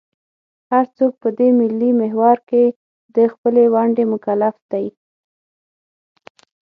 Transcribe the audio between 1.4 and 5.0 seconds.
ملي محور کې د خپلې ونډې مکلف دی.